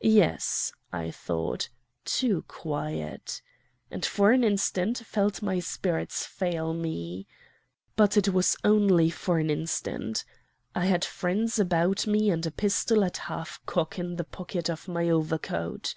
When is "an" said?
4.32-4.42, 9.38-9.50